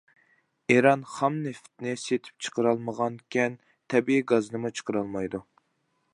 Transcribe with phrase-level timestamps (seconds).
[0.75, 3.61] ئىران خام نېفىتنى سېتىپ چىقىرالمىغانىكەن،
[3.95, 5.45] تەبىئىي گازنىمۇ چىقىرالمايدۇ.